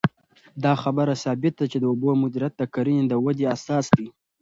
[0.63, 4.07] دا خبره ثابته ده چې د اوبو مدیریت د کرنې د ودې اساس دی.